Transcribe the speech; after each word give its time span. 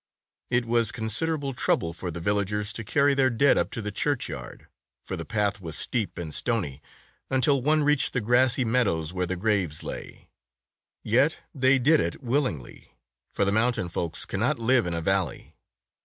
It 0.49 0.65
was 0.65 0.91
considerable 0.91 1.53
trouble 1.53 1.93
for 1.93 2.09
the 2.09 2.19
vil 2.19 2.37
lagers 2.37 2.73
to 2.73 2.83
carry 2.83 3.13
their 3.13 3.29
dead 3.29 3.55
up 3.55 3.69
to 3.73 3.83
the 3.83 3.91
church 3.91 4.29
yard, 4.29 4.65
for 5.03 5.15
the 5.15 5.25
path 5.25 5.61
was 5.61 5.77
steep 5.77 6.17
and 6.17 6.33
stony, 6.33 6.81
until 7.29 7.61
one 7.61 7.83
reached 7.83 8.13
the 8.13 8.19
grassy 8.19 8.65
meadows 8.65 9.13
where 9.13 9.27
the 9.27 9.35
graves 9.35 9.83
lay. 9.83 10.27
Yet 11.03 11.41
they 11.53 11.77
did 11.77 11.99
it 11.99 12.23
willingly, 12.23 12.97
for 13.31 13.45
the 13.45 13.51
mountain 13.51 13.89
folks 13.89 14.25
cannot 14.25 14.57
live 14.57 14.87
in 14.87 14.95
a 14.95 15.01
valley. 15.01 15.53